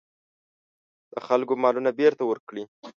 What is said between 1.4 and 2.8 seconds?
مالونه بېرته ورکړي.